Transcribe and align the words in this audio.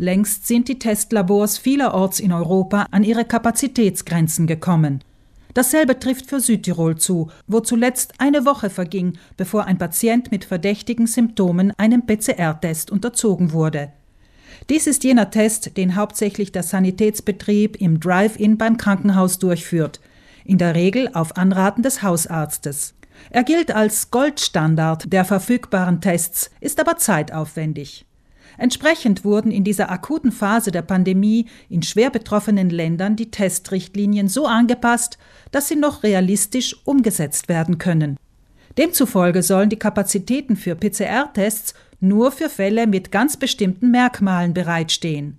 Längst 0.00 0.46
sind 0.46 0.66
die 0.68 0.78
Testlabors 0.78 1.58
vielerorts 1.58 2.20
in 2.20 2.32
Europa 2.32 2.86
an 2.90 3.04
ihre 3.04 3.26
Kapazitätsgrenzen 3.26 4.46
gekommen. 4.46 5.04
Dasselbe 5.52 5.98
trifft 5.98 6.24
für 6.24 6.40
Südtirol 6.40 6.96
zu, 6.96 7.30
wo 7.46 7.60
zuletzt 7.60 8.14
eine 8.16 8.46
Woche 8.46 8.70
verging, 8.70 9.18
bevor 9.36 9.66
ein 9.66 9.76
Patient 9.76 10.30
mit 10.30 10.46
verdächtigen 10.46 11.06
Symptomen 11.06 11.74
einem 11.76 12.06
PCR-Test 12.06 12.90
unterzogen 12.90 13.52
wurde. 13.52 13.92
Dies 14.70 14.86
ist 14.86 15.04
jener 15.04 15.30
Test, 15.30 15.76
den 15.76 15.96
hauptsächlich 15.96 16.50
der 16.50 16.62
Sanitätsbetrieb 16.62 17.78
im 17.78 18.00
Drive-In 18.00 18.56
beim 18.56 18.78
Krankenhaus 18.78 19.38
durchführt, 19.38 20.00
in 20.46 20.56
der 20.56 20.74
Regel 20.74 21.10
auf 21.12 21.36
Anraten 21.36 21.82
des 21.82 22.02
Hausarztes. 22.02 22.94
Er 23.28 23.44
gilt 23.44 23.70
als 23.70 24.10
Goldstandard 24.10 25.12
der 25.12 25.26
verfügbaren 25.26 26.00
Tests, 26.00 26.50
ist 26.62 26.80
aber 26.80 26.96
zeitaufwendig. 26.96 28.06
Entsprechend 28.58 29.24
wurden 29.24 29.50
in 29.50 29.64
dieser 29.64 29.90
akuten 29.90 30.32
Phase 30.32 30.70
der 30.70 30.82
Pandemie 30.82 31.46
in 31.68 31.82
schwer 31.82 32.10
betroffenen 32.10 32.70
Ländern 32.70 33.16
die 33.16 33.30
Testrichtlinien 33.30 34.28
so 34.28 34.46
angepasst, 34.46 35.18
dass 35.50 35.68
sie 35.68 35.76
noch 35.76 36.02
realistisch 36.02 36.76
umgesetzt 36.84 37.48
werden 37.48 37.78
können. 37.78 38.16
Demzufolge 38.78 39.42
sollen 39.42 39.68
die 39.68 39.78
Kapazitäten 39.78 40.56
für 40.56 40.74
PCR-Tests 40.74 41.74
nur 42.00 42.32
für 42.32 42.48
Fälle 42.48 42.86
mit 42.86 43.12
ganz 43.12 43.36
bestimmten 43.36 43.90
Merkmalen 43.90 44.54
bereitstehen. 44.54 45.36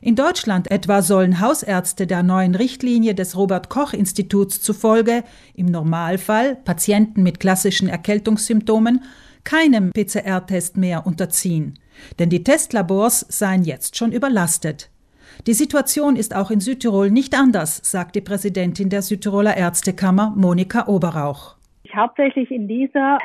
In 0.00 0.14
Deutschland 0.14 0.70
etwa 0.70 1.02
sollen 1.02 1.40
Hausärzte 1.40 2.06
der 2.06 2.22
neuen 2.22 2.54
Richtlinie 2.54 3.14
des 3.14 3.36
Robert 3.36 3.70
Koch 3.70 3.92
Instituts 3.92 4.60
zufolge 4.60 5.24
im 5.54 5.66
Normalfall 5.66 6.56
Patienten 6.56 7.22
mit 7.22 7.40
klassischen 7.40 7.88
Erkältungssymptomen 7.88 9.02
keinem 9.42 9.92
PCR-Test 9.92 10.76
mehr 10.76 11.06
unterziehen. 11.06 11.78
Denn 12.18 12.30
die 12.30 12.44
Testlabors 12.44 13.20
seien 13.20 13.62
jetzt 13.62 13.96
schon 13.96 14.12
überlastet. 14.12 14.90
Die 15.46 15.52
Situation 15.52 16.16
ist 16.16 16.34
auch 16.34 16.50
in 16.50 16.60
Südtirol 16.60 17.10
nicht 17.10 17.38
anders, 17.38 17.80
sagt 17.84 18.16
die 18.16 18.20
Präsidentin 18.20 18.88
der 18.88 19.02
Südtiroler 19.02 19.56
Ärztekammer, 19.56 20.32
Monika 20.36 20.86
Oberauch. 20.88 21.56
Hauptsächlich 21.94 22.50
in 22.50 22.68
dieser, 22.68 23.18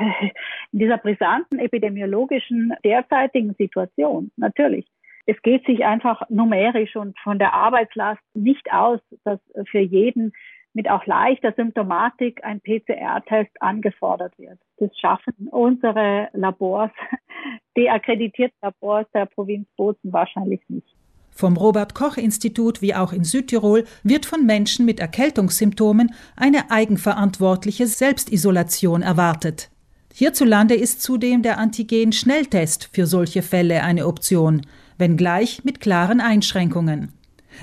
in 0.72 0.80
dieser 0.80 0.98
brisanten 0.98 1.60
epidemiologischen 1.60 2.74
derzeitigen 2.84 3.54
Situation, 3.56 4.32
natürlich. 4.38 4.86
Es 5.26 5.42
geht 5.42 5.66
sich 5.66 5.86
einfach 5.86 6.24
numerisch 6.30 6.96
und 6.96 7.18
von 7.20 7.40
der 7.40 7.54
Arbeitslast 7.54 8.22
nicht 8.34 8.72
aus, 8.72 9.00
dass 9.24 9.40
für 9.70 9.80
jeden 9.80 10.34
mit 10.74 10.90
auch 10.90 11.06
leichter 11.06 11.54
Symptomatik 11.56 12.44
ein 12.44 12.62
PCR-Test 12.62 13.52
angefordert 13.62 14.38
wird. 14.38 14.60
Das 14.78 14.90
schaffen 14.98 15.48
unsere 15.52 16.30
Labors, 16.34 16.92
die 17.78 17.90
akkreditierten 17.90 18.58
Labors 18.62 19.08
der 19.14 19.26
Provinz 19.26 19.68
Bozen 19.76 20.14
wahrscheinlich 20.14 20.62
nicht. 20.70 20.88
Vom 21.32 21.58
Robert 21.58 21.96
Koch 21.96 22.18
Institut 22.18 22.82
wie 22.82 22.94
auch 22.94 23.14
in 23.14 23.24
Südtirol 23.24 23.86
wird 24.04 24.26
von 24.26 24.46
Menschen 24.46 24.86
mit 24.86 25.00
Erkältungssymptomen 25.00 26.14
eine 26.36 26.70
eigenverantwortliche 26.72 27.88
Selbstisolation 27.88 29.02
erwartet. 29.02 29.72
Hierzulande 30.14 30.76
ist 30.76 31.02
zudem 31.02 31.42
der 31.42 31.58
Antigen-Schnelltest 31.58 32.90
für 32.92 33.06
solche 33.06 33.42
Fälle 33.42 33.84
eine 33.84 34.08
Option, 34.08 34.62
wenngleich 34.98 35.64
mit 35.64 35.80
klaren 35.80 36.20
Einschränkungen. 36.20 37.14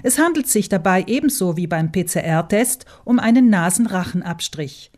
Es 0.02 0.18
handelt 0.18 0.48
sich 0.48 0.68
dabei 0.68 1.04
ebenso 1.06 1.56
wie 1.56 1.66
beim 1.66 1.92
PCR-Test 1.92 2.84
um 3.04 3.18
einen 3.18 3.50
Nasenrachenabstrich. 3.50 4.90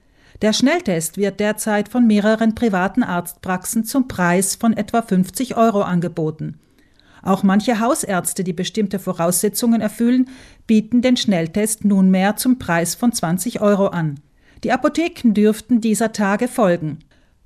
Der 0.43 0.53
Schnelltest 0.53 1.19
wird 1.19 1.39
derzeit 1.39 1.89
von 1.89 2.07
mehreren 2.07 2.55
privaten 2.55 3.03
Arztpraxen 3.03 3.85
zum 3.85 4.09
Preis 4.09 4.57
von 4.57 4.75
etwa 4.75 5.03
50 5.03 5.57
Euro 5.57 5.83
angeboten. 5.83 6.59
Auch 7.23 7.43
manche 7.43 7.81
Hausärzte, 7.81 8.45
die 8.45 8.55
bestimmte 8.55 8.99
Voraussetzungen 8.99 9.83
erfüllen, 9.83 10.31
bieten 10.67 11.03
den 11.03 11.19
Schnelltest 11.19 11.85
nunmehr 11.85 12.37
zum 12.37 12.59
Preis 12.59 12.95
von 12.95 13.13
20 13.13 13.61
Euro 13.61 13.89
an. 13.89 14.21
Die 14.65 14.73
Apotheken 14.73 15.35
dürften 15.35 15.81
dieser 15.81 16.13
Tage 16.13 16.49
folgen. 16.49 17.01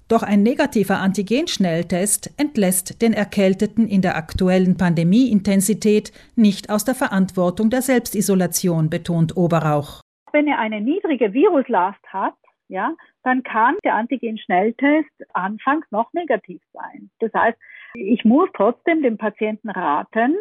Doch 0.09 0.23
ein 0.23 0.43
negativer 0.43 0.99
Antigen-Schnelltest 0.99 2.35
entlässt 2.39 3.01
den 3.01 3.15
Erkälteten 3.15 3.89
in 3.89 4.03
der 4.03 4.17
aktuellen 4.17 4.77
Pandemieintensität 4.77 6.13
nicht 6.37 6.69
aus 6.69 6.85
der 6.85 6.95
Verantwortung 6.95 7.71
der 7.71 7.81
Selbstisolation, 7.81 8.91
betont 8.91 9.37
Oberauch. 9.37 10.03
Wenn 10.33 10.47
er 10.47 10.59
eine 10.59 10.83
niedrige 10.83 11.33
Viruslast 11.33 12.03
hat, 12.09 12.35
ja, 12.69 12.93
dann 13.23 13.43
kann 13.43 13.77
der 13.85 13.95
Antigen-Schnelltest 13.95 15.11
anfangs 15.33 15.87
noch 15.91 16.13
negativ 16.13 16.61
sein. 16.73 17.11
Das 17.21 17.33
heißt, 17.33 17.59
ich 17.95 18.25
muss 18.25 18.49
trotzdem 18.55 19.03
dem 19.03 19.17
Patienten 19.17 19.71
raten, 19.71 20.35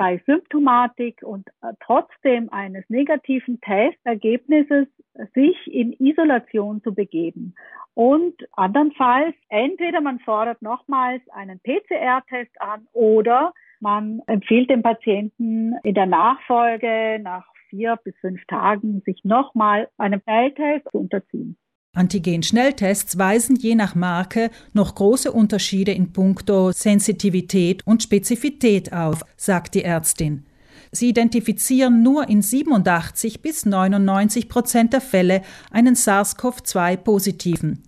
bei 0.00 0.18
Symptomatik 0.24 1.22
und 1.22 1.46
äh, 1.60 1.74
trotzdem 1.84 2.50
eines 2.50 2.88
negativen 2.88 3.60
Testergebnisses 3.60 4.88
sich 5.34 5.58
in 5.66 5.92
Isolation 5.92 6.82
zu 6.82 6.94
begeben. 6.94 7.54
Und 7.92 8.34
andernfalls, 8.52 9.34
entweder 9.50 10.00
man 10.00 10.18
fordert 10.20 10.62
nochmals 10.62 11.20
einen 11.28 11.60
PCR-Test 11.60 12.58
an 12.62 12.86
oder 12.94 13.52
man 13.80 14.22
empfiehlt 14.26 14.70
dem 14.70 14.80
Patienten 14.80 15.74
in 15.82 15.92
der 15.92 16.06
Nachfolge 16.06 17.20
nach 17.22 17.44
vier 17.68 17.98
bis 18.02 18.16
fünf 18.22 18.42
Tagen 18.46 19.02
sich 19.04 19.22
nochmal 19.22 19.90
einem 19.98 20.22
Schnelltest 20.22 20.90
zu 20.92 20.98
unterziehen. 20.98 21.58
Antigen-Schnelltests 21.92 23.18
weisen 23.18 23.56
je 23.56 23.74
nach 23.74 23.96
Marke 23.96 24.50
noch 24.72 24.94
große 24.94 25.32
Unterschiede 25.32 25.92
in 25.92 26.12
puncto 26.12 26.70
Sensitivität 26.70 27.84
und 27.84 28.02
Spezifität 28.02 28.92
auf, 28.92 29.24
sagt 29.36 29.74
die 29.74 29.82
Ärztin. 29.82 30.44
Sie 30.92 31.08
identifizieren 31.08 32.02
nur 32.02 32.28
in 32.28 32.42
87 32.42 33.42
bis 33.42 33.66
99 33.66 34.48
Prozent 34.48 34.92
der 34.92 35.00
Fälle 35.00 35.42
einen 35.70 35.96
SARS-CoV-2-Positiven. 35.96 37.82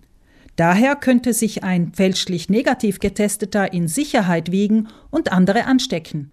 Daher 0.57 0.95
könnte 0.95 1.33
sich 1.33 1.63
ein 1.63 1.93
fälschlich 1.93 2.49
negativ 2.49 2.99
getesteter 2.99 3.71
in 3.73 3.87
Sicherheit 3.87 4.51
wiegen 4.51 4.89
und 5.11 5.31
andere 5.31 5.65
anstecken. 5.65 6.31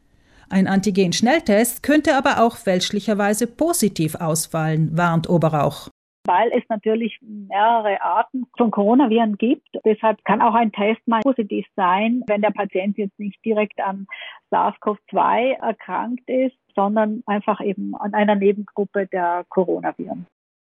Ein 0.48 0.66
Antigen-Schnelltest 0.66 1.84
könnte 1.84 2.16
aber 2.16 2.42
auch 2.42 2.56
fälschlicherweise 2.56 3.46
positiv 3.46 4.16
ausfallen, 4.16 4.96
warnt 4.96 5.28
Oberauch 5.28 5.89
weil 6.26 6.50
es 6.52 6.62
natürlich 6.68 7.18
mehrere 7.22 8.00
Arten 8.02 8.46
von 8.56 8.70
Coronaviren 8.70 9.36
gibt. 9.36 9.68
Deshalb 9.84 10.24
kann 10.24 10.42
auch 10.42 10.54
ein 10.54 10.72
Test 10.72 11.06
mal 11.06 11.20
positiv 11.22 11.66
sein, 11.76 12.22
wenn 12.26 12.42
der 12.42 12.50
Patient 12.50 12.98
jetzt 12.98 13.18
nicht 13.18 13.42
direkt 13.44 13.80
an 13.80 14.06
SARS-CoV-2 14.50 15.58
erkrankt 15.60 16.28
ist, 16.28 16.56
sondern 16.74 17.22
einfach 17.26 17.60
eben 17.60 17.94
an 17.96 18.14
einer 18.14 18.34
Nebengruppe 18.34 19.06
der 19.06 19.44
Coronaviren. 19.48 20.26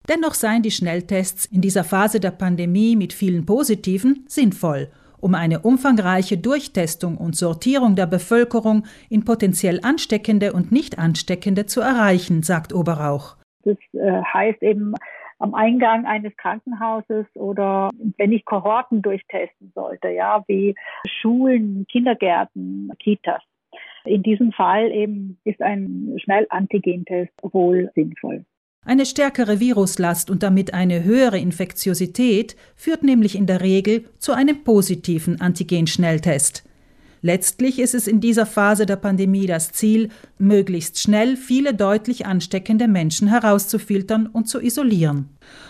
Dennoch 0.09 0.35
seien 0.35 0.63
die 0.63 0.71
Schnelltests 0.71 1.47
in 1.47 1.61
dieser 1.61 1.85
Phase 1.85 2.21
der 2.21 2.31
Pandemie 2.31 2.97
mit 2.97 3.13
vielen 3.13 3.45
Positiven 3.45 4.25
sinnvoll, 4.27 4.89
um 5.21 5.35
eine 5.35 5.61
umfangreiche 5.61 6.39
Durchtestung 6.39 7.19
und 7.19 7.37
Sortierung 7.37 7.97
der 7.97 8.07
Bevölkerung 8.07 8.87
in 9.11 9.25
potenziell 9.25 9.81
ansteckende 9.83 10.53
und 10.53 10.73
nicht 10.73 10.99
ansteckende 10.99 11.67
zu 11.67 11.81
erreichen, 11.81 12.43
sagt 12.43 12.73
Oberauch. 12.73 13.37
Das 13.63 13.77
äh, 13.93 14.23
heißt 14.33 14.63
eben, 14.63 14.95
am 15.41 15.55
Eingang 15.55 16.07
eines 16.07 16.37
Krankenhauses 16.37 17.27
oder 17.35 17.91
wenn 18.19 18.33
ich 18.33 18.45
Kohorten 18.45 19.03
durchtesten 19.03 19.73
sollte, 19.75 20.11
ja, 20.11 20.45
wie 20.47 20.75
Schulen, 21.21 21.87
Kindergärten, 21.91 22.93
Kitas. 22.99 23.43
In 24.05 24.23
diesem 24.23 24.53
Fall 24.53 24.91
eben 24.93 25.39
ist 25.45 25.61
ein 25.61 26.17
Schnellantigentest 26.23 27.33
wohl 27.43 27.91
sinnvoll. 27.95 28.45
Eine 28.85 29.05
stärkere 29.05 29.61
Viruslast 29.61 30.31
und 30.31 30.43
damit 30.43 30.73
eine 30.73 31.05
höhere 31.05 31.39
Infektiosität 31.39 32.57
führt 32.77 33.03
nämlich 33.03 33.37
in 33.37 33.47
der 33.47 33.61
Regel 33.61 34.05
zu 34.19 34.33
einem 34.33 34.65
positiven 34.65 35.41
Antigen-Schnelltest. 35.41 36.70
Letztlich 37.23 37.79
ist 37.79 37.95
es 37.95 38.07
in 38.07 38.21
dieser 38.21 38.47
Phase 38.47 38.87
der 38.87 38.97
Pandemie 38.97 39.47
das 39.47 39.73
Ziel, 39.73 40.09
möglichst 40.39 40.99
schnell 40.99 41.37
viele 41.37 41.75
deutlich 41.75 42.25
ansteckende 42.25 42.89
Menschen 42.89 43.29
herauszufiltern 43.29 44.27
und 44.27 44.49
zu 44.49 44.59
isolieren. 44.61 45.29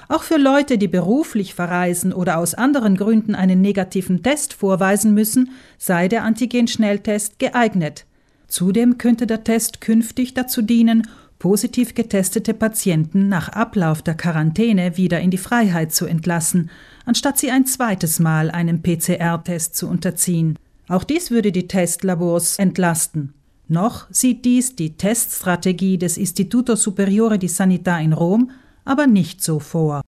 Auch 0.08 0.22
für 0.22 0.36
Leute, 0.36 0.78
die 0.78 0.86
beruflich 0.86 1.54
verreisen 1.54 2.12
oder 2.12 2.38
aus 2.38 2.54
anderen 2.54 2.96
Gründen 2.96 3.34
einen 3.34 3.60
negativen 3.60 4.22
Test 4.22 4.52
vorweisen 4.52 5.12
müssen, 5.12 5.50
sei 5.76 6.06
der 6.06 6.22
Antigen-Schnelltest 6.22 7.40
geeignet. 7.40 8.06
Zudem 8.46 8.98
könnte 8.98 9.26
der 9.26 9.42
Test 9.42 9.80
künftig 9.80 10.34
dazu 10.34 10.62
dienen, 10.62 11.08
positiv 11.40 11.94
getestete 11.94 12.54
Patienten 12.54 13.28
nach 13.28 13.48
Ablauf 13.48 14.02
der 14.02 14.14
Quarantäne 14.14 14.96
wieder 14.96 15.20
in 15.20 15.30
die 15.30 15.38
Freiheit 15.38 15.92
zu 15.92 16.06
entlassen, 16.06 16.70
anstatt 17.06 17.38
sie 17.38 17.50
ein 17.50 17.66
zweites 17.66 18.20
Mal 18.20 18.50
einem 18.50 18.82
PCR-Test 18.82 19.74
zu 19.74 19.88
unterziehen. 19.88 20.56
Auch 20.90 21.04
dies 21.04 21.30
würde 21.30 21.52
die 21.52 21.68
Testlabors 21.68 22.58
entlasten. 22.58 23.32
Noch 23.68 24.08
sieht 24.10 24.44
dies 24.44 24.74
die 24.74 24.96
Teststrategie 24.96 25.98
des 25.98 26.18
Istituto 26.18 26.74
Superiore 26.74 27.38
di 27.38 27.46
Sanità 27.46 28.00
in 28.00 28.12
Rom 28.12 28.50
aber 28.84 29.06
nicht 29.06 29.42
so 29.42 29.60
vor. 29.60 29.98